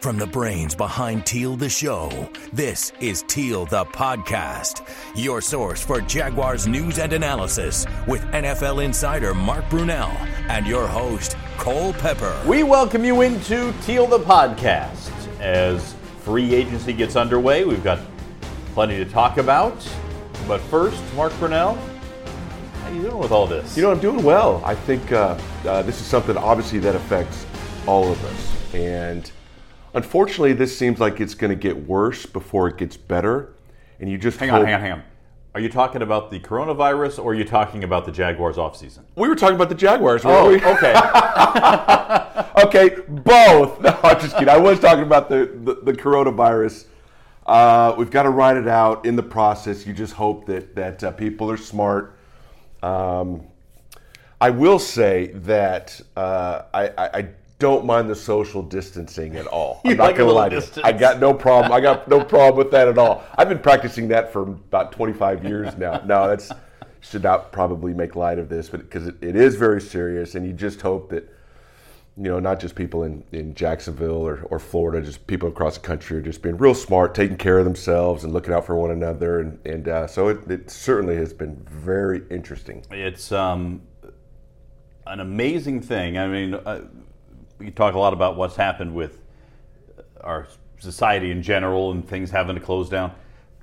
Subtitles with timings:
[0.00, 6.00] From the brains behind Teal the Show, this is Teal the Podcast, your source for
[6.00, 10.10] Jaguars news and analysis with NFL insider Mark Brunell
[10.48, 12.34] and your host, Cole Pepper.
[12.46, 15.10] We welcome you into Teal the Podcast.
[15.38, 17.98] As free agency gets underway, we've got
[18.72, 19.86] plenty to talk about.
[20.48, 23.76] But first, Mark Brunell, how are you doing with all this?
[23.76, 24.62] You know, I'm doing well.
[24.64, 27.44] I think uh, uh, this is something obviously that affects
[27.86, 28.74] all of us.
[28.74, 29.30] And
[29.94, 33.54] unfortunately, this seems like it's going to get worse before it gets better.
[33.98, 35.02] And you just hang hope- on, hang on, hang on.
[35.52, 39.00] Are you talking about the coronavirus or are you talking about the Jaguars offseason?
[39.16, 40.64] We were talking about the Jaguars, weren't we?
[40.64, 40.94] okay.
[42.64, 43.80] okay, both.
[43.80, 44.48] No, I'm just kidding.
[44.48, 46.86] I was talking about the, the, the coronavirus.
[47.46, 49.84] Uh, we've got to ride it out in the process.
[49.84, 52.16] You just hope that, that uh, people are smart.
[52.80, 53.42] Um,
[54.40, 57.28] I will say that uh, I, I, I
[57.60, 59.80] don't mind the social distancing at all.
[59.84, 60.60] I'm not like gonna lie to you.
[60.60, 60.84] distance.
[60.84, 61.70] I got no problem.
[61.70, 63.22] I got no problem with that at all.
[63.38, 66.02] I've been practicing that for about 25 years now.
[66.04, 66.50] No, that's
[67.02, 70.44] should not probably make light of this, but because it, it is very serious, and
[70.44, 71.32] you just hope that
[72.16, 75.80] you know, not just people in, in Jacksonville or, or Florida, just people across the
[75.80, 78.90] country are just being real smart, taking care of themselves and looking out for one
[78.90, 79.40] another.
[79.40, 82.84] And, and uh, so it, it certainly has been very interesting.
[82.90, 83.80] It's um,
[85.06, 86.18] an amazing thing.
[86.18, 86.82] I mean, uh,
[87.60, 89.22] we talk a lot about what's happened with
[90.22, 93.12] our society in general and things having to close down.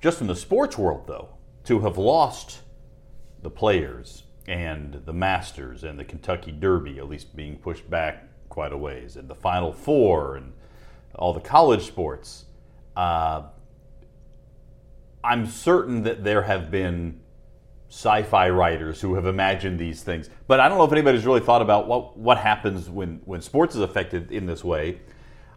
[0.00, 1.30] Just in the sports world, though,
[1.64, 2.60] to have lost
[3.42, 8.72] the players and the Masters and the Kentucky Derby, at least being pushed back quite
[8.72, 10.52] a ways, and the Final Four and
[11.16, 12.44] all the college sports.
[12.96, 13.42] Uh,
[15.24, 17.20] I'm certain that there have been
[17.88, 20.28] sci-fi writers who have imagined these things.
[20.46, 23.74] But I don't know if anybody's really thought about what what happens when when sports
[23.74, 25.00] is affected in this way.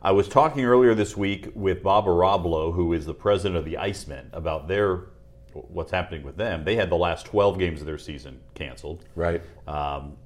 [0.02, 3.76] I was talking earlier this week with Bob Ohrablo, who is the president of the
[3.76, 5.10] Icemen, about their
[5.54, 6.64] what's happening with them.
[6.64, 9.06] They had the last 12 games of their season canceled.
[9.16, 9.42] Right.
[9.68, 10.18] Um,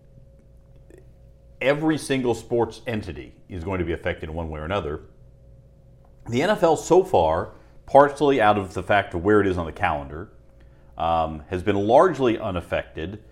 [1.60, 5.02] every single sports entity is going to be affected in one way or another.
[6.30, 7.54] The NFL so far,
[7.86, 10.30] partially out of the fact of where it is on the calendar,
[10.98, 13.24] um, has been largely unaffected.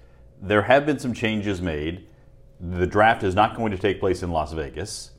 [0.41, 2.07] There have been some changes made.
[2.59, 5.11] The draft is not going to take place in Las Vegas.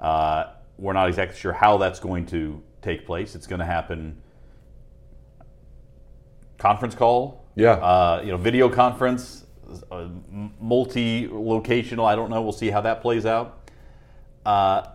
[0.00, 0.44] Uh,
[0.78, 3.34] we're not exactly sure how that's going to take place.
[3.34, 4.20] It's going to happen
[6.58, 7.44] conference call.
[7.54, 7.72] Yeah.
[7.72, 9.44] Uh, you know, video conference,
[9.90, 10.08] uh,
[10.60, 12.06] multi-locational.
[12.06, 12.40] I don't know.
[12.40, 13.70] We'll see how that plays out.
[14.44, 14.86] Uh,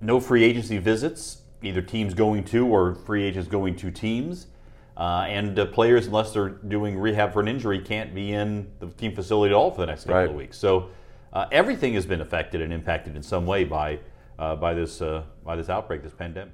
[0.00, 4.48] no free agency visits, either teams going to or free agents going to teams.
[4.96, 8.86] Uh, and uh, players, unless they're doing rehab for an injury, can't be in the
[8.88, 10.28] team facility at all for the next couple Right.
[10.28, 10.58] of weeks.
[10.58, 10.90] So
[11.32, 13.98] uh, everything has been affected and impacted in some way by
[14.38, 16.52] uh, by this uh, by this outbreak, this pandemic.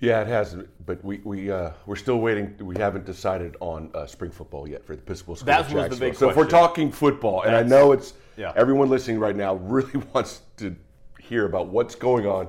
[0.00, 0.56] Yeah, it has.
[0.86, 2.56] But we, we, uh, we're still waiting.
[2.58, 5.90] We haven't decided on uh, spring football yet for the Episcopal School That of was
[5.90, 8.52] the big So if we're talking football, and I know it's yeah.
[8.56, 10.74] everyone listening right now really wants to
[11.20, 12.48] hear about what's going on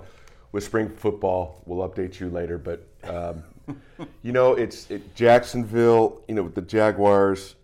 [0.53, 1.61] with spring football.
[1.65, 2.57] We'll update you later.
[2.57, 3.43] But, um,
[4.23, 7.55] you know, it's it, Jacksonville, you know, with the Jaguars,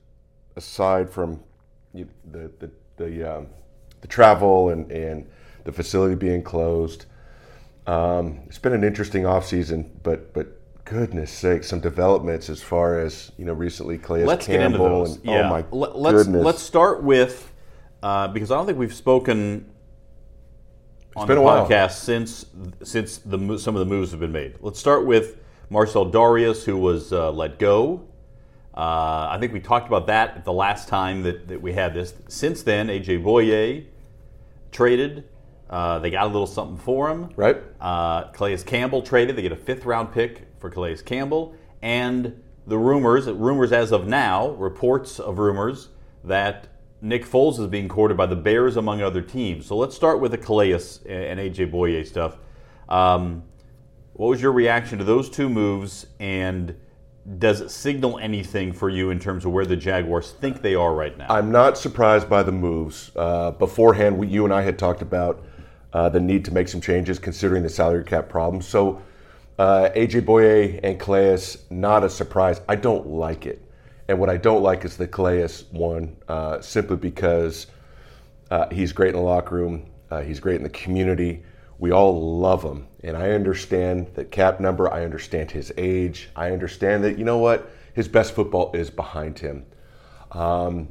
[0.56, 1.40] aside from
[1.94, 3.47] you, the, the, the, um,
[4.01, 5.28] the travel and, and
[5.63, 7.06] the facility being closed,
[7.85, 10.47] um, it's been an interesting offseason, but but
[10.85, 15.06] goodness sake, some developments as far as you know recently Calais Let's get into Campbell
[15.06, 15.16] those.
[15.18, 15.45] and yeah.
[15.45, 17.51] oh my Let- let's, goodness, Let's start with
[18.03, 19.69] uh, because I don't think we've spoken
[21.16, 21.68] on been the a while.
[21.68, 22.45] podcast since
[22.84, 24.56] since the some of the moves have been made.
[24.62, 25.38] Let's start with
[25.70, 28.08] Marcell Dareus, who was uh, let go.
[28.76, 32.14] Uh, I think we talked about that the last time that, that we had this.
[32.28, 33.86] Since then, AJ Bouye
[34.72, 35.24] traded.
[35.70, 37.30] Uh, they got a little something for him.
[37.36, 37.58] right?
[37.82, 39.36] Uh, Calais Campbell traded.
[39.36, 41.56] They get a fifth round pick for Calais Campbell.
[41.82, 45.90] And the rumors, rumors as of now, reports of rumors
[46.24, 46.68] that
[47.02, 49.66] Nick Foles is being courted by the Bears among other teams.
[49.66, 52.38] So let's start with the Calais and AJ Bouye stuff.
[52.88, 53.44] Um,
[54.18, 56.08] what was your reaction to those two moves?
[56.19, 56.75] And
[57.38, 60.94] does it signal anything for you in terms of where the Jaguars think they are
[60.94, 61.28] right now?
[61.30, 63.12] I'm not surprised by the moves.
[63.16, 65.46] Uh, beforehand, we, you and I had talked about
[65.94, 68.62] uh, the need to make some changes considering the salary cap problem.
[68.62, 69.02] So
[69.60, 72.62] uh, AJ Bouye and Calais, not a surprise.
[72.68, 73.62] I don't like it.
[74.08, 77.68] And what I don't like is the Calais one, uh, simply because
[78.50, 79.86] uh, he's great in the locker room.
[80.10, 81.44] Uh, he's great in the community.
[81.79, 82.88] We all love him.
[83.03, 84.91] And I understand that cap number.
[84.91, 86.29] I understand his age.
[86.35, 87.69] I understand that, you know what?
[87.94, 89.65] His best football is behind him.
[90.31, 90.89] Um,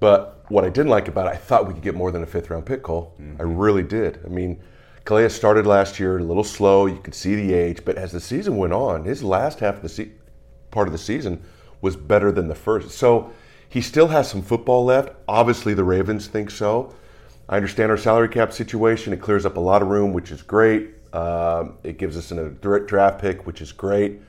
[0.00, 2.26] but what I didn't like about it, I thought we could get more than a
[2.26, 3.14] fifth round pick, Cole.
[3.38, 4.20] I really did.
[4.24, 4.60] I mean,
[5.04, 6.86] Calais started last year a little slow.
[6.86, 9.82] You could see the age, but as the season went on, his last half of
[9.82, 10.12] the se-
[10.70, 11.42] part of the season
[11.80, 12.90] was better than the first.
[12.90, 13.32] So
[13.68, 15.14] he still has some football left.
[15.26, 16.94] Obviously, the Ravens think so.
[17.48, 19.12] I understand our salary cap situation.
[19.12, 20.90] It clears up a lot of room, which is great.
[21.14, 24.20] Um, it gives us a direct draft pick, which is great.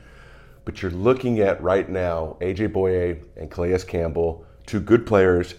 [0.63, 5.55] But you're looking at right now AJ Bouye and Calais Campbell, two good players.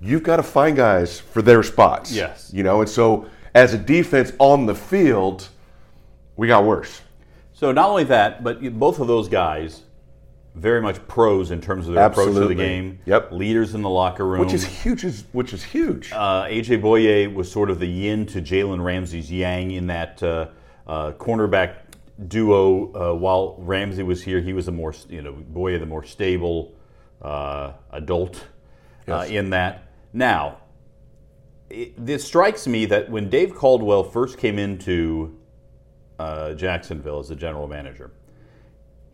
[0.00, 2.12] You've got to find guys for their spots.
[2.12, 2.50] Yes.
[2.52, 5.48] You know, and so as a defense on the field,
[6.36, 7.00] we got worse.
[7.52, 9.82] So not only that, but both of those guys,
[10.58, 12.98] very much pros in terms of their approach to the game.
[13.06, 13.32] Yep.
[13.32, 14.40] Leaders in the locker room.
[14.40, 15.04] Which is huge.
[15.04, 16.12] Is, which is huge.
[16.12, 20.48] Uh, AJ Bouye was sort of the yin to Jalen Ramsey's yang in that uh,
[20.86, 21.76] uh, cornerback
[22.26, 22.92] duo.
[22.92, 26.74] Uh, while Ramsey was here, he was the more, you know, Bouye the more stable
[27.22, 28.36] uh, adult
[29.06, 29.30] uh, Yes.
[29.30, 29.84] in that.
[30.12, 30.58] Now,
[31.70, 35.38] it, this strikes me that when Dave Caldwell first came into
[36.18, 38.10] uh, Jacksonville as the general manager,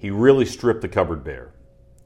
[0.05, 1.55] he really stripped the cupboard bare,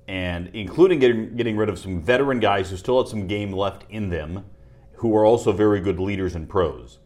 [0.06, 3.84] and including getting, getting rid of some veteran guys who still had some game left
[3.90, 4.44] in them,
[4.92, 7.00] who were also very good leaders and pros.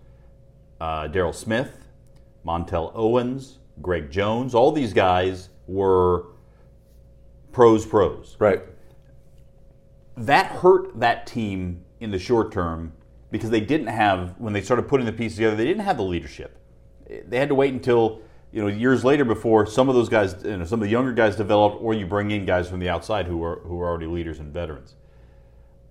[0.82, 1.88] Uh, Daryl Smith,
[2.44, 6.26] Montell Owens, Greg Jones, all these guys were
[7.52, 8.60] pros, pros right.
[10.18, 12.92] that hurt that team in the short term
[13.30, 16.02] because they didn't have when they started putting the pieces together they didn't have the
[16.02, 16.58] leadership
[17.06, 18.20] they had to wait until
[18.52, 21.12] you know years later before some of those guys you know, some of the younger
[21.12, 24.06] guys developed or you bring in guys from the outside who are who are already
[24.06, 24.94] leaders and veterans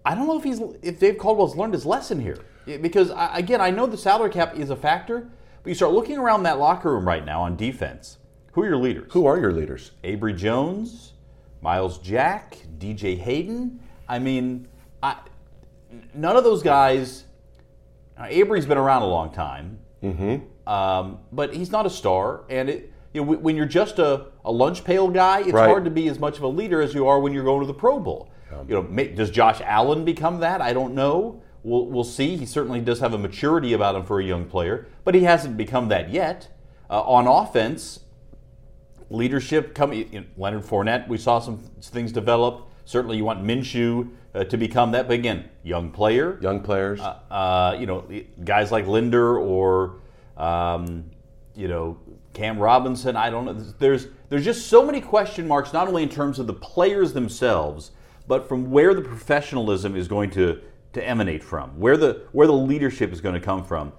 [0.06, 2.38] i don't know if he's if dave caldwell's learned his lesson here
[2.82, 5.30] because I- again i know the salary cap is a factor
[5.64, 8.18] but you start looking around that locker room right now on defense
[8.54, 9.92] who are your leaders Who are your leaders?
[10.04, 11.14] Abry Jones,
[11.62, 13.80] Myles Jack, DJ Hayden.
[14.10, 14.68] I mean,
[15.02, 15.16] I,
[16.14, 17.24] none of those guys.
[18.18, 20.70] Now, Abry's been around a long time, mm-hmm.
[20.72, 22.44] um, but he's not a star.
[22.50, 25.68] And it, you know, when- you're just a, a lunch pail guy, it's Right.
[25.68, 27.68] hard to be as much of a leader as you are when you're going to
[27.68, 28.30] the Pro Bowl.
[28.68, 30.60] You know, may, does Josh Allen become that?
[30.62, 31.42] I don't know.
[31.64, 32.36] We'll, we'll see.
[32.36, 35.56] He certainly does have a maturity about him for a young player, but he hasn't
[35.56, 36.50] become that yet.
[36.90, 38.02] Uh, on offense,
[39.10, 40.12] leadership coming.
[40.12, 42.68] You know, Leonard Fournette, we saw some things develop.
[42.86, 45.08] Certainly, you want Minshew uh, to become that.
[45.08, 46.40] But again, young player.
[46.42, 47.00] Young players.
[47.00, 48.06] Uh, you know,
[48.44, 50.00] guys like Linder or
[50.38, 51.10] um,
[51.56, 52.00] you know
[52.34, 53.16] Cam Robinson.
[53.16, 53.54] I don't know.
[53.54, 57.92] There's there's just so many question marks, not only in terms of the players themselves,
[58.28, 60.62] but from where the professionalism is going to
[60.94, 63.94] to emanate from, where the where the leadership is going to come from.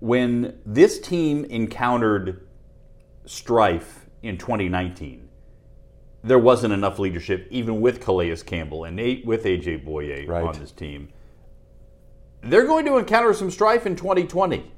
[0.00, 2.46] When this team encountered
[3.24, 5.23] strife in 2019,
[6.24, 10.42] there wasn't enough leadership, even with Calais Campbell and with AJ Bouye Right.
[10.42, 11.10] on this team.
[12.42, 14.70] They're going to encounter some strife in 2020.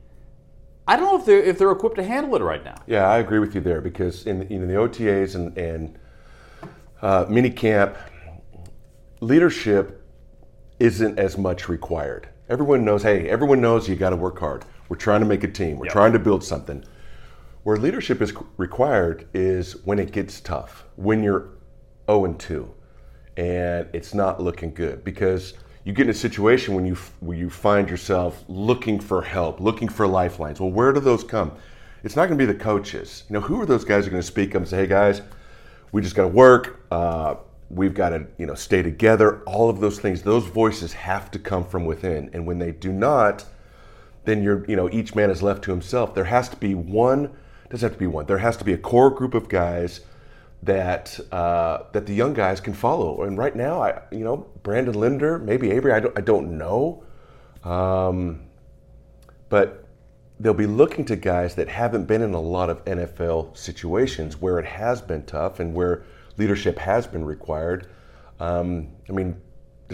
[0.89, 2.77] I don't know if they're if they're equipped to handle it right now.
[2.87, 5.99] Yeah, I agree with you there because in you know, the OTAs and, and
[7.03, 7.97] uh, mini camp,
[9.21, 10.05] leadership
[10.79, 12.29] isn't as much required.
[12.49, 14.65] Everyone knows, hey, everyone knows you got to work hard.
[14.89, 15.79] We're trying to make a team.
[15.79, 15.93] We're Yep.
[15.93, 16.85] trying to build something.
[17.67, 21.49] Where leadership is required is when it gets tough, when you're
[22.07, 22.73] 0 and 2,
[23.39, 27.51] and it's not looking good because you get in a situation when you where you
[27.51, 30.61] find yourself looking for help, looking for lifelines.
[30.61, 31.57] Well, where do those come?
[32.05, 33.25] It's not going to be the coaches.
[33.29, 34.87] You know, who are those guys who are going to speak up and say, "Hey,
[34.87, 35.23] guys,
[35.91, 36.87] we just got to work.
[36.93, 37.35] Uh,
[37.69, 41.41] we've got to, you know, stay together." All of those things, those voices have to
[41.41, 43.45] come from within, and when they do not,
[44.25, 46.15] then you're, you know, each man is left to himself.
[46.15, 47.33] There has to be one.
[47.71, 48.27] Doesn't have to be one.
[48.27, 50.01] There has to be a core group of guys
[50.63, 53.23] that uh, that the young guys can follow.
[53.23, 55.93] And right now, I, you know, Brandon Linder, maybe Abry.
[55.93, 57.05] I don't, I don't know,
[57.65, 58.43] um,
[59.49, 59.85] but
[60.39, 64.59] they'll be looking to guys that haven't been in a lot of NFL situations where
[64.59, 66.05] it has been tough and where
[66.37, 67.89] leadership has been required.
[68.39, 69.41] Um, I mean,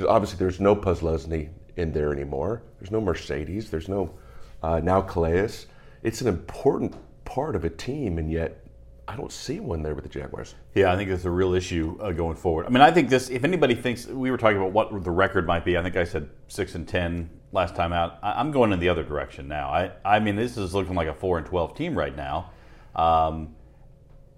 [0.08, 2.62] obviously, there's no Posluszny in there anymore.
[2.78, 3.70] There's no Marcedes.
[3.70, 4.14] There's no
[4.62, 5.66] uh, now Calais.
[6.02, 8.64] It's an important part of a team, and yet
[9.08, 10.54] I don't see one there with the Jaguars.
[10.74, 12.66] Yeah, I think it's a real issue uh, going forward.
[12.66, 13.30] I mean, I think this.
[13.30, 16.04] If anybody thinks we were talking about what the record might be, I think I
[16.04, 18.18] said six and ten last time out.
[18.22, 19.70] I, I'm going in the other direction now.
[19.70, 22.50] I, I mean, this is looking like a four and twelve team right now.
[22.94, 23.54] Um,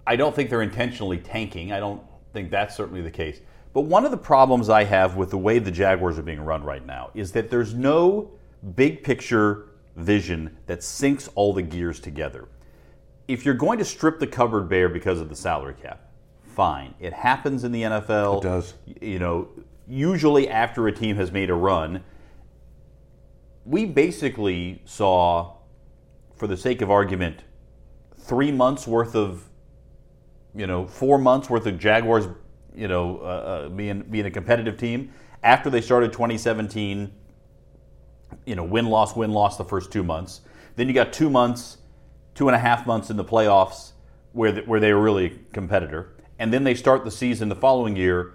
[0.07, 1.73] I don't think they're intentionally tanking.
[1.73, 3.41] I don't think that's certainly the case.
[3.73, 6.63] But one of the problems I have with the way the Jaguars are being run
[6.63, 8.31] right now is that there's no
[8.77, 12.49] big picture vision that syncs all the gears together.
[13.27, 16.11] If you're going to strip the cupboard bare because of the salary cap,
[16.45, 16.95] fine.
[17.01, 18.39] It happens in the NFL.
[18.39, 18.75] It does.
[19.01, 19.49] You know,
[19.89, 22.03] usually after a team has made a run,
[23.65, 25.55] we basically saw
[26.37, 27.45] for the sake of argument,
[28.19, 29.49] three months worth of,
[30.55, 32.27] you know, four months worth of Jaguars,
[32.75, 35.13] you know, uh, uh, being being a competitive team
[35.43, 37.13] after they started 2017.
[38.47, 40.41] You know, win loss win loss the first two months.
[40.77, 41.79] Then you got two months,
[42.35, 43.93] two and a half months in the playoffs
[44.33, 47.55] where the, where they were really a competitor, and then they start the season the
[47.55, 48.35] following year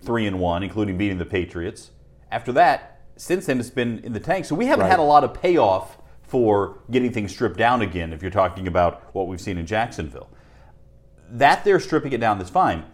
[0.00, 1.90] three and one, including beating the Patriots.
[2.30, 4.44] After that, since then it's been in the tank.
[4.44, 4.90] So we haven't Right.
[4.90, 8.12] had a lot of payoff for getting things stripped down again.
[8.12, 10.28] If you're talking about what we've seen in Jacksonville,
[11.30, 12.84] that they're stripping it down, that's fine.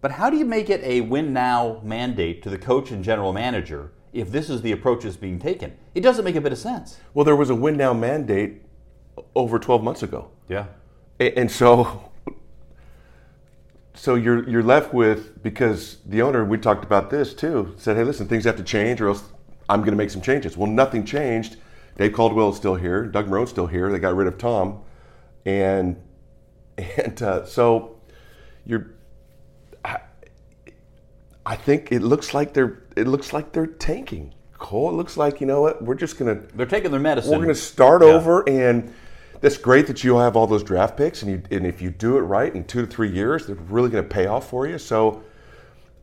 [0.00, 3.32] But how do you make it a win now mandate to the coach and general
[3.32, 5.72] manager if this is the approach that's being taken?
[5.94, 6.98] It doesn't make a bit of sense.
[7.14, 8.61] Well, there was a win now mandate
[9.34, 10.30] over 12 months ago.
[10.48, 10.66] Yeah.
[11.20, 12.10] And so,
[13.94, 18.04] so you're you're left with because the owner we talked about this too said, hey,
[18.04, 19.22] listen, things have to change or else
[19.68, 20.56] I'm going to make some changes.
[20.56, 21.56] Well, nothing changed.
[21.96, 23.06] Dave Caldwell is still here.
[23.06, 23.90] Doug Marrone's still here.
[23.90, 24.82] They got rid of Tom,
[25.44, 26.00] and
[26.78, 27.96] and uh, so
[28.64, 28.90] you're.
[29.84, 30.00] I,
[31.44, 34.34] I think it looks like they're it looks like they're tanking.
[34.62, 37.32] Cole, it looks like you know what we're just going to They're taking their medicine.
[37.32, 38.08] we're going to start Yeah.
[38.08, 38.92] over, and
[39.42, 42.16] that's great that you have all those draft picks, and you and if you do
[42.16, 44.78] it right in two to three years, they're really going to pay off for you.
[44.78, 45.22] So,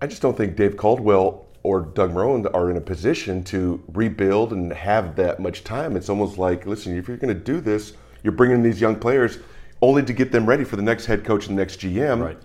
[0.02, 4.54] I just don't think Dave Caldwell or Doug Marrone are in a position to rebuild
[4.54, 5.98] and have that much time.
[5.98, 9.40] It's almost like, listen, if you're going to do this, you're bringing these young players
[9.82, 12.22] only to get them ready for the next head coach and the next GM.
[12.22, 12.38] Right.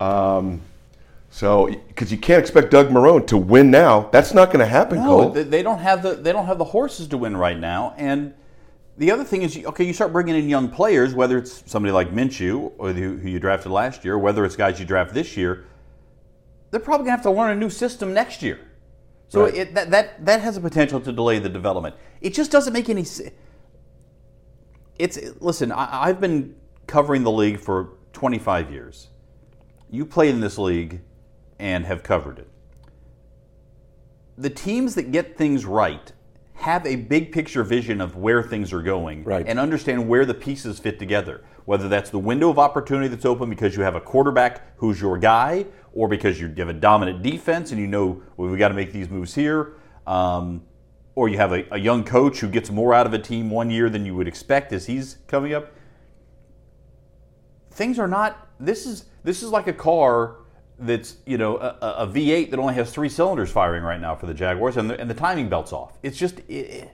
[0.00, 0.60] Um,
[1.32, 4.98] So, because you can't expect Doug Marrone to win now, that's not going to happen,
[4.98, 5.30] No, Cole.
[5.30, 7.94] they, don't have the they don't have the horses to win right now.
[7.96, 8.34] And
[8.98, 12.10] the other thing is, okay, you start bringing in young players, whether it's somebody like
[12.10, 15.66] Minshew or who you drafted last year, whether it's guys you draft this year.
[16.72, 18.58] They're probably gonna have to learn a new system next year.
[19.28, 19.54] So Right.
[19.54, 21.94] it, that, that that has a potential to delay the development.
[22.20, 23.04] It just doesn't make any.
[23.04, 23.30] sense.
[24.98, 25.70] It's listen.
[25.70, 26.56] I, I've been
[26.88, 29.08] covering the league for 25 years.
[29.88, 31.00] You played in this league
[31.60, 32.48] and have covered it
[34.36, 36.12] the teams that get things right
[36.54, 39.46] have a big picture vision of where things are going Right.
[39.46, 41.42] and understand where the pieces fit together.
[41.64, 45.16] Whether that's the window of opportunity that's open because you have a quarterback who's your
[45.16, 48.74] guy, or because you have a dominant defense and you know well, we got to
[48.74, 49.72] make these moves here,
[50.06, 50.62] um,
[51.14, 53.70] or you have a, a young coach who gets more out of a team one
[53.70, 55.72] year than you would expect as he's coming up.
[57.70, 58.48] Things are not.
[58.58, 60.36] This is this is like a car
[60.80, 64.14] that's you know a, a- a V8 that only has three cylinders firing right now
[64.14, 65.98] for the Jaguars, and the, and the timing belt's off.
[66.02, 66.40] It's just.
[66.48, 66.90] It,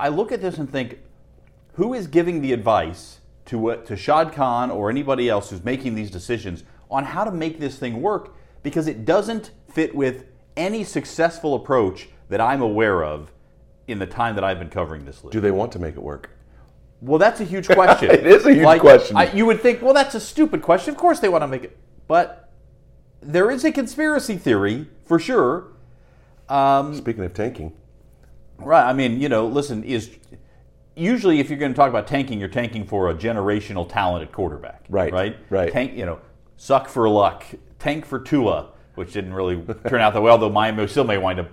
[0.00, 0.98] I look at this and think,
[1.74, 5.94] who is giving the advice to uh, to Shad Khan or anybody else who's making
[5.94, 8.34] these decisions on how to make this thing work?
[8.62, 10.24] Because it doesn't fit with
[10.56, 13.30] any successful approach that I'm aware of
[13.86, 15.32] in the time that I've been covering this league.
[15.32, 16.30] do they want to make it work?
[17.02, 18.10] Well, that's a huge question.
[18.12, 19.16] It is a huge Like, question.
[19.16, 20.94] I, you would think, well, that's a stupid question.
[20.94, 21.76] Of course they want to make it.
[22.08, 22.43] But
[23.24, 25.64] there is a conspiracy theory, for sure.
[26.48, 27.72] Um, Speaking of tanking,
[28.58, 28.84] right.
[28.88, 30.10] I mean, you know, listen, is
[30.94, 34.84] usually if you're going to talk about tanking, you're tanking for a generational talented quarterback.
[34.88, 35.36] Right, Right?
[35.50, 35.72] right.
[35.72, 36.20] Tank, you know,
[36.56, 37.44] suck for luck,
[37.78, 39.56] tank for Tua, which didn't really
[39.88, 41.48] turn out that well, though Miami still may wind up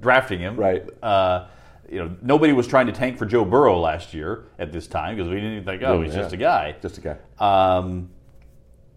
[0.00, 0.56] drafting him.
[0.56, 0.84] Right.
[1.02, 1.46] Uh,
[1.88, 5.16] you know, nobody was trying to tank for Joe Burrow last year at this time
[5.16, 6.22] because we didn't even think, oh, he's Yeah.
[6.22, 6.74] just a guy.
[6.82, 7.16] just a guy.
[7.38, 8.10] Um,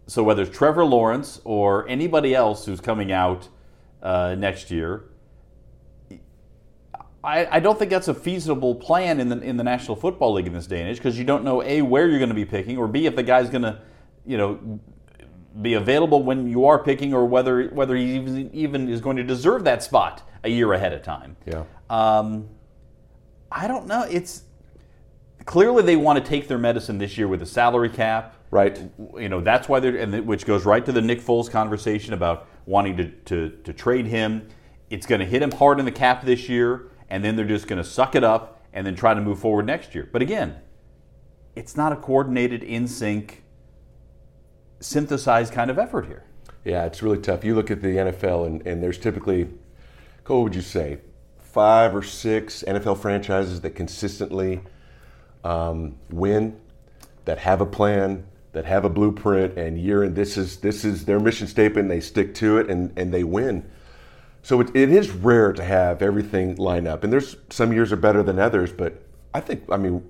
[0.07, 3.49] so whether it's Trevor Lawrence or anybody else who's coming out
[4.01, 5.03] uh, next year,
[7.23, 10.47] I, I don't think that's a feasible plan in the in the National Football League
[10.47, 12.45] in this day and age because you don't know a where you're going to be
[12.45, 13.81] picking or b if the guy's going to,
[14.25, 14.79] you know,
[15.61, 19.23] be available when you are picking or whether whether he even, even is going to
[19.23, 21.35] deserve that spot a year ahead of time.
[21.45, 21.63] Yeah.
[21.89, 22.47] Um,
[23.51, 24.03] I don't know.
[24.03, 24.43] It's
[25.47, 28.35] clearly they want to take their medicine this year with a salary cap.
[28.51, 28.79] Right.
[29.17, 32.47] You know that's why they're and which goes right to the Nick Foles conversation about
[32.65, 34.47] wanting to to, to trade him.
[34.89, 37.67] It's going to hit him hard in the cap this year, and then they're just
[37.67, 40.07] going to suck it up and then try to move forward next year.
[40.09, 40.55] But again,
[41.55, 43.43] it's not a coordinated, in sync,
[44.79, 46.23] synthesized kind of effort here.
[46.63, 47.43] Yeah, it's really tough.
[47.43, 49.49] You look at the NFL, and, and there's typically,
[50.25, 50.99] what would you say,
[51.37, 54.61] five or six NFL franchises that consistently
[55.47, 56.59] um, win,
[57.25, 61.05] that have a plan, that have a blueprint, and year and this is this is
[61.05, 61.89] their mission statement.
[61.89, 63.63] They stick to it, and and they win.
[64.43, 67.97] So it, it is rare to have everything line up, and there's some years are
[67.97, 69.01] better than others, but
[69.33, 70.03] I think I mean.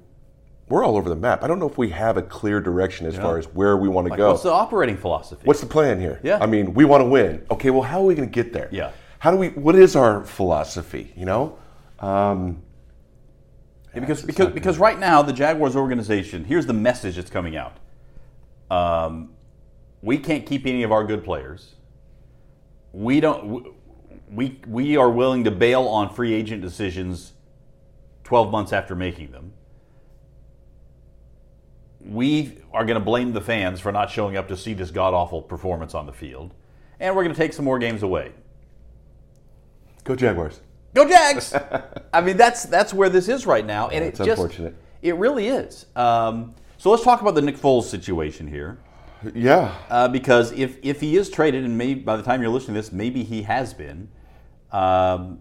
[0.70, 1.46] We're all over the map.
[1.46, 4.06] I don't know if we have a clear direction as far as where we want
[4.08, 4.32] to Like, go.
[4.32, 5.44] what's the operating philosophy?
[5.46, 6.20] What's the plan here?
[6.24, 6.40] Yeah.
[6.42, 7.46] I mean, we want to win.
[7.50, 8.68] Okay, well, how are we going to get there?
[8.70, 8.92] Yeah.
[9.20, 9.48] How do we?
[9.52, 11.14] What is our philosophy?
[11.16, 11.58] You know,
[12.02, 12.62] um,
[14.00, 17.78] because because because right now the Jaguars organization here's the message that's coming out.
[18.70, 19.32] Um,
[20.02, 21.76] we can't keep any of our good players.
[22.92, 23.74] We don't.
[24.30, 27.34] We we are willing to bail on free agent decisions.
[28.24, 29.54] Twelve months after making them,
[32.02, 35.14] we are going to blame the fans for not showing up to see this god
[35.14, 36.54] awful performance on the field,
[37.00, 38.34] and we're going to take some more games away.
[40.04, 40.60] Go Jaguars.
[40.94, 41.54] Go Jags!
[42.14, 44.76] I mean, that's that's where this is right now, and It's it just unfortunate.
[45.02, 45.86] it really is.
[45.96, 48.80] Um, so let's talk about the Nick Foles situation here,
[49.34, 49.76] Yeah.
[49.90, 52.82] uh, because if if he is traded, and maybe by the time you're listening to
[52.82, 54.10] this, maybe he has been.
[54.72, 55.40] Um,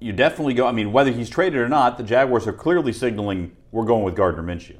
[0.00, 0.66] you definitely go.
[0.66, 4.14] I mean, whether he's traded or not, the Jaguars are clearly signaling we're going with
[4.14, 4.76] Gardner Minshew.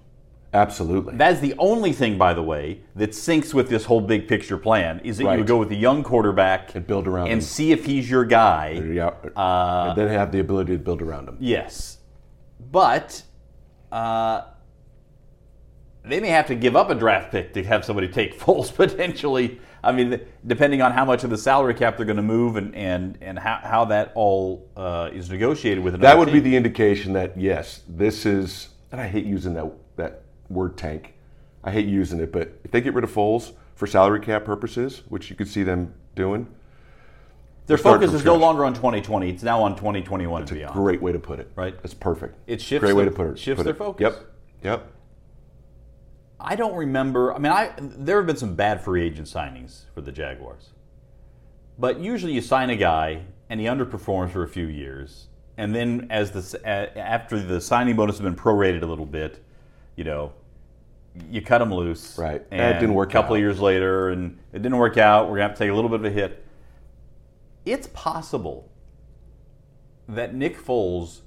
[0.54, 1.16] Absolutely.
[1.16, 5.00] That's the only thing, by the way, that syncs with this whole big picture plan
[5.02, 5.38] is that you Right.
[5.38, 7.46] would go with a young quarterback And build around him and him.
[7.46, 8.70] see if he's your guy.
[8.92, 9.10] yeah.
[9.36, 11.36] Uh, and then have the ability to build around him.
[11.40, 11.98] Yes,
[12.70, 13.22] but
[13.90, 14.42] uh,
[16.04, 19.60] they may have to give up a draft pick to have somebody take Foles potentially.
[19.82, 22.74] I mean, depending on how much of the salary cap they're going to move and
[22.74, 26.56] and and how, how that all uh, is negotiated with another That would be the
[26.56, 28.68] indication that yes, this is.
[28.92, 29.66] And I hate using that
[30.54, 31.14] word tank.
[31.62, 35.02] I hate using it, but if they get rid of Foles for salary cap purposes,
[35.08, 36.46] which you could see them doing,
[37.66, 39.30] their focus is no longer on 2020.
[39.30, 40.74] It's now on 2021 and beyond.
[40.74, 41.50] great way to put it.
[41.56, 41.74] Right.
[41.82, 42.36] That's perfect.
[42.46, 43.38] It shifts Great way to put it.
[43.38, 43.78] shifts put their it.
[43.78, 44.02] focus.
[44.02, 44.30] Yep.
[44.62, 44.92] Yep.
[46.38, 47.32] I don't remember.
[47.34, 50.70] I mean, I there have been some bad free agent signings for the Jaguars,
[51.78, 56.06] but usually you sign a guy and he underperforms for a few years, and then
[56.10, 56.60] as the
[56.98, 59.42] after the signing bonus has been prorated a little bit,
[59.96, 60.32] you know,
[61.30, 62.18] you cut him loose.
[62.18, 62.42] Right.
[62.50, 63.36] And it didn't work A couple out.
[63.36, 65.28] of years later, and it didn't work out.
[65.28, 66.44] We're gonna have to take a little bit of a hit.
[67.64, 68.70] It's possible
[70.08, 71.20] that Nick Foles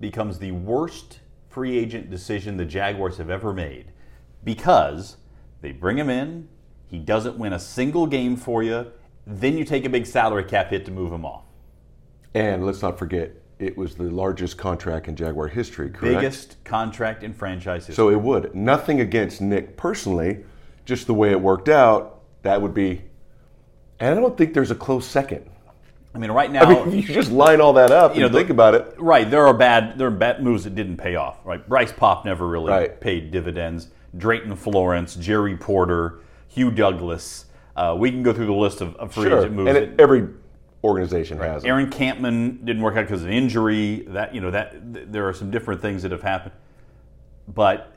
[0.00, 3.92] becomes the worst free agent decision the Jaguars have ever made
[4.44, 5.16] because
[5.60, 6.48] they bring him in,
[6.86, 8.86] he doesn't win a single game for you,
[9.26, 11.44] then you take a big salary cap hit to move him off.
[12.34, 15.88] And let's not forget, it was the largest contract in Jaguar history.
[15.90, 16.02] Correct.
[16.16, 17.94] Biggest contract in franchise history.
[17.94, 18.54] So it would.
[18.54, 20.44] Nothing against Nick personally,
[20.84, 22.20] just the way it worked out.
[22.42, 23.02] That would be.
[23.98, 25.48] And I don't think there's a close second.
[26.14, 28.26] I mean, right now, I mean, if you just line all that up You know,
[28.26, 28.94] and the- think about it.
[28.98, 31.38] right, there are bad there are bad moves that didn't pay off.
[31.44, 33.00] Right, Bryce Paup never really Right.
[33.00, 33.88] paid dividends.
[34.16, 37.46] Drayton Florence, Jerry Porter, Hugh Douglas.
[37.74, 39.40] Uh, we can go through the list of, of free Sure.
[39.40, 39.68] agent moves.
[39.68, 40.28] And it, every
[40.86, 41.64] organization has.
[41.64, 44.04] Aaron Kampman didn't work out because of an injury.
[44.08, 46.54] That you know that th- there are some different things that have happened,
[47.48, 47.92] but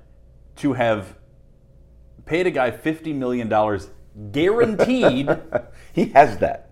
[0.58, 1.16] to have
[2.26, 3.90] paid a guy fifty million dollars
[4.32, 5.30] guaranteed,
[5.94, 6.70] He has that.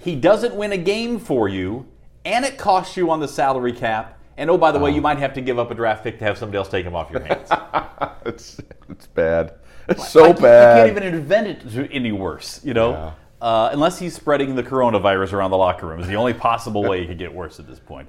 [0.00, 1.86] he doesn't win a game for you,
[2.24, 4.18] and it costs you on the salary cap.
[4.36, 5.02] And oh, by the way, you oh.
[5.02, 7.10] might have to give up a draft pick to have somebody else take him off
[7.10, 7.48] your hands.
[8.26, 9.52] It's, it's bad.
[9.86, 10.78] It's so you- bad.
[10.88, 13.12] You can't even invent it any worse, you know?
[13.44, 17.02] Uh, unless he's spreading the coronavirus around the locker room is the only possible way
[17.02, 18.08] it could get worse at this point.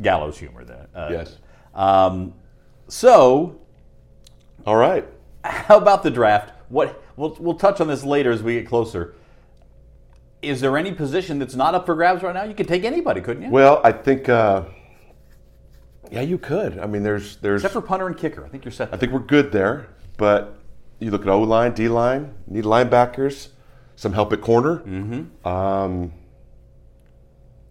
[0.00, 0.86] Gallows humor there.
[0.94, 1.36] Uh, Yes.
[1.74, 2.34] Um,
[2.86, 3.58] so,
[4.64, 5.04] All right.
[5.44, 6.52] how about the draft?
[6.68, 9.16] What we'll, we'll touch on this later as we get closer.
[10.42, 12.44] Is there any position that's not up for grabs right now?
[12.44, 13.50] You could take anybody, couldn't you?
[13.50, 14.28] Well, I think.
[14.28, 14.66] Uh,
[16.12, 16.78] yeah, you could.
[16.78, 17.62] I mean, there's there's.
[17.62, 18.44] Except for punter and kicker.
[18.44, 18.94] I think you're set.
[18.94, 20.56] I think we're good there, but
[21.00, 23.48] you look at O line, D line, need linebackers,
[23.96, 24.78] some help at corner.
[24.78, 25.46] Mm-hmm.
[25.48, 26.12] Um,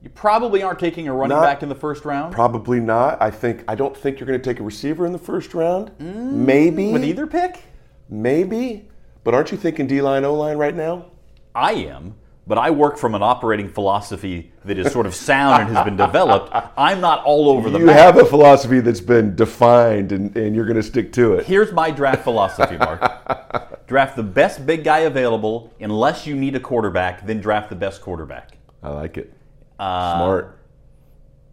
[0.03, 3.21] you probably aren't taking a running Not- back in the first round probably not.
[3.21, 5.91] I think I don't think you're going to take a receiver in the first round.
[5.99, 7.63] Maybe Mm, with either pick.
[8.09, 8.89] Maybe,
[9.23, 11.05] but aren't you thinking D line, O line right now?
[11.53, 12.15] I am,
[12.47, 15.97] but I work from an operating philosophy that is sort of sound and has been
[15.97, 16.49] developed.
[16.77, 18.15] I'm not all over the You map.
[18.15, 21.45] have a philosophy that's been defined, and, and you're going to stick to it.
[21.45, 23.01] Here's my draft philosophy, Mark.
[23.91, 28.01] draft the best big guy available unless you need a quarterback, then draft the best
[28.01, 28.57] quarterback.
[28.81, 29.33] I like it.
[29.77, 30.59] Uh, Smart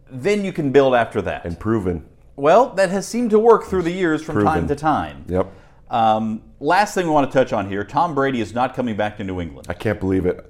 [0.09, 1.43] Then you can build after that.
[1.45, 2.05] and proven.
[2.37, 5.25] well, that has seemed to work through the years from time to time.
[5.27, 5.51] Yep.
[5.89, 9.17] Um, last thing we want to touch on here Tom Brady is not coming back
[9.17, 9.67] to New England.
[9.69, 10.49] I can't believe it.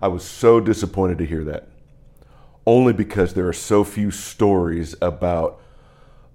[0.00, 1.68] I was so disappointed to hear that.
[2.66, 5.60] Only because there are so few stories about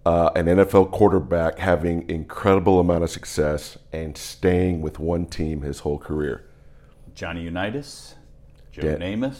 [0.05, 5.79] uh, an NFL quarterback having incredible amount of success and staying with one team his
[5.79, 6.45] whole career.
[7.13, 8.15] Johnny Unitas,
[8.71, 8.95] Joe Yeah.
[8.95, 9.37] Namath,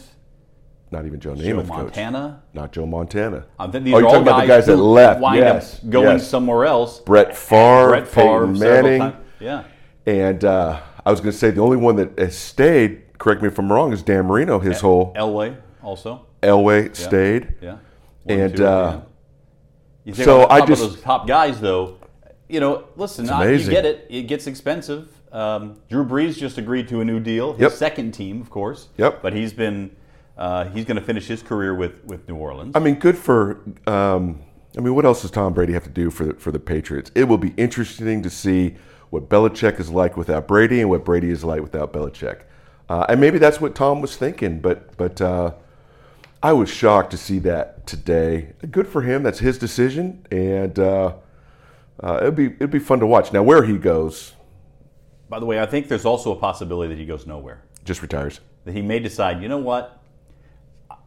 [0.91, 1.78] Not even Joe Joe Namath, coach.
[1.95, 2.43] Montana.
[2.54, 3.45] Not Joe Montana.
[3.58, 5.21] Um, th- these oh, are you're all talking about the guys that left.
[5.21, 5.80] wind yes.
[5.80, 6.28] up going yes.
[6.28, 7.00] somewhere else.
[7.00, 9.13] Brett Favre, Brett Favre, Peyton Manning.
[9.39, 9.63] Yeah.
[10.06, 13.47] And uh, I was going to say the only one that has stayed, correct me
[13.47, 14.60] if I'm wrong, is Dan Marino.
[14.60, 16.26] His whole Elway also.
[16.43, 17.56] Elway stayed.
[17.62, 17.78] Yeah.
[18.24, 19.02] One, And two, uh,
[20.04, 21.98] You think So I just- those top guys, though.
[22.50, 24.06] You know, listen, I, you get it.
[24.10, 25.08] It gets expensive.
[25.32, 27.54] Um, Drew Brees just agreed to a new deal.
[27.54, 27.72] His Yep.
[27.72, 28.90] second team, of course.
[28.98, 29.22] Yep.
[29.22, 29.92] But he's been
[30.38, 32.76] uh, he's going to finish his career with with New Orleans.
[32.76, 33.62] I mean, good for.
[33.88, 34.40] Um,
[34.78, 37.12] I mean, what else does Tom Brady have to do for the, for the Patriots?
[37.16, 38.76] It will be interesting to see
[39.12, 42.40] what Belichick is like without Brady and what Brady is like without Belichick.
[42.90, 45.52] Uh, and maybe that's what Tom was thinking, but but uh,
[46.44, 48.54] I was shocked to see that today.
[48.70, 49.24] Good for him.
[49.24, 51.14] That's his decision, and uh,
[52.02, 53.32] uh, it'd be it'd be fun to watch.
[53.32, 54.34] Now, where he goes,
[55.30, 57.62] By the way, I think there's also a possibility that he goes nowhere.
[57.86, 58.40] just retires.
[58.66, 60.00] That he may decide, you know what?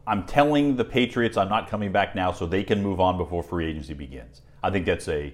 [0.07, 3.41] I'm telling the Patriots I'm not coming back now, so they can move on before
[3.43, 4.41] free agency begins.
[4.63, 5.33] I think that's a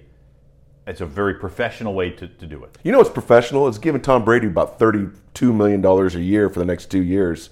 [0.86, 2.76] it's a very professional way to, to do it.
[2.82, 3.68] You know what's professional?
[3.68, 7.50] It's giving Tom Brady about thirty-two million dollars a year for the next two years.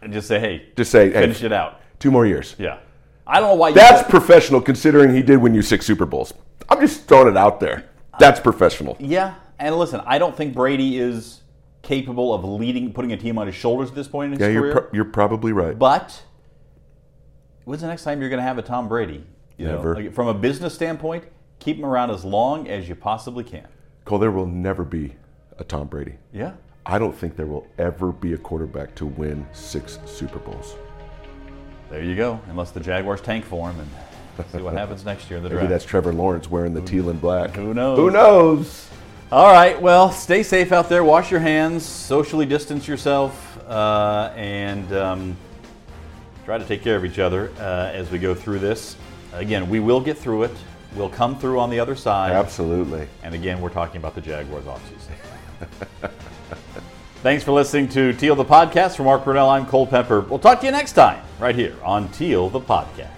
[0.00, 1.80] And just say, hey, Just say, hey, finish it out.
[2.02, 2.56] Two more years.
[2.58, 2.78] Yeah.
[3.26, 6.34] I don't know why you That's professional considering he did win you six Super Bowls.
[6.68, 7.88] I'm just throwing it out there.
[8.18, 8.96] That's professional.
[8.98, 11.40] Yeah, and listen, I don't think Brady is
[11.82, 14.58] capable of leading, putting a team on his shoulders at this point in his Yeah,
[14.58, 14.72] career.
[14.72, 15.78] you're, pro- you're probably right.
[15.78, 16.22] but
[17.64, 19.24] when's the next time you're going to have a Tom Brady?
[19.56, 19.94] You know, Never.
[19.94, 21.24] like, from a business standpoint,
[21.60, 23.66] keep him around as long as you possibly can.
[24.04, 25.14] Cole, there will never be
[25.58, 26.14] a Tom Brady.
[26.32, 26.54] Yeah.
[26.84, 30.74] I don't think there will ever be a quarterback to win six Super Bowls.
[31.92, 32.40] There you go.
[32.48, 35.66] Unless the Jaguars tank for him and see what happens next year in the Maybe
[35.66, 37.50] that's Trevor Lawrence wearing the teal and black.
[37.50, 37.98] Who knows?
[37.98, 38.88] Who knows?
[39.30, 39.78] All right.
[39.78, 41.04] Well, stay safe out there.
[41.04, 41.84] Wash your hands.
[41.84, 45.36] Socially distance yourself, uh, and um,
[46.46, 48.96] try to take care of each other uh, as we go through this.
[49.34, 50.56] Again, we will get through it.
[50.96, 52.32] We'll come through on the other side.
[52.32, 53.06] Absolutely.
[53.22, 56.10] And again, we're talking about the Jaguars offseason.
[57.22, 58.96] Thanks for listening to Teal the Podcast.
[58.96, 60.22] For Mark Brunell, I'm Cole Pepper.
[60.22, 63.11] We'll talk to you next time, right here on Teal the Podcast.